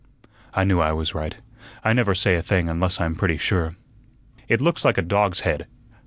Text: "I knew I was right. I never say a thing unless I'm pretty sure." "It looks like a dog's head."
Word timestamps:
"I 0.55 0.63
knew 0.63 0.79
I 0.79 0.93
was 0.93 1.13
right. 1.13 1.37
I 1.83 1.93
never 1.93 2.15
say 2.15 2.35
a 2.35 2.41
thing 2.41 2.67
unless 2.69 2.99
I'm 2.99 3.13
pretty 3.13 3.37
sure." 3.37 3.75
"It 4.47 4.59
looks 4.59 4.83
like 4.83 4.97
a 4.97 5.03
dog's 5.03 5.41
head." 5.41 5.67